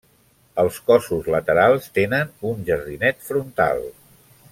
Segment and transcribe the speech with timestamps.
[0.61, 3.85] Els cossos laterals tenen un jardinet frontal.